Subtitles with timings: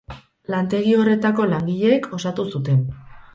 [0.53, 2.83] Lantegi horretako langileek osatu zuten.